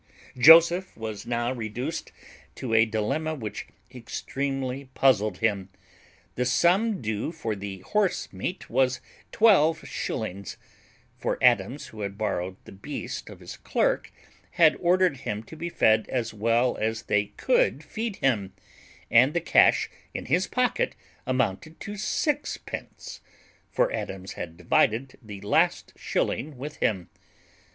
Joseph 0.35 0.97
was 0.97 1.27
now 1.27 1.51
reduced 1.53 2.11
to 2.55 2.73
a 2.73 2.85
dilemma 2.87 3.35
which 3.35 3.67
extremely 3.93 4.85
puzzled 4.95 5.37
him. 5.37 5.69
The 6.33 6.43
sum 6.43 7.03
due 7.03 7.31
for 7.31 7.55
horse 7.85 8.33
meat 8.33 8.67
was 8.67 8.99
twelve 9.31 9.87
shillings 9.87 10.57
(for 11.19 11.37
Adams, 11.39 11.89
who 11.89 12.01
had 12.01 12.17
borrowed 12.17 12.55
the 12.65 12.71
beast 12.71 13.29
of 13.29 13.41
his 13.41 13.55
clerk, 13.57 14.11
had 14.53 14.75
ordered 14.79 15.17
him 15.17 15.43
to 15.43 15.55
be 15.55 15.69
fed 15.69 16.07
as 16.09 16.33
well 16.33 16.77
as 16.77 17.03
they 17.03 17.25
could 17.37 17.83
feed 17.83 18.15
him), 18.15 18.53
and 19.11 19.35
the 19.35 19.39
cash 19.39 19.87
in 20.15 20.25
his 20.25 20.47
pocket 20.47 20.95
amounted 21.27 21.79
to 21.81 21.95
sixpence 21.95 23.21
(for 23.69 23.91
Adams 23.93 24.33
had 24.33 24.57
divided 24.57 25.19
the 25.21 25.41
last 25.41 25.93
shilling 25.95 26.57
with 26.57 26.77
him). 26.77 27.09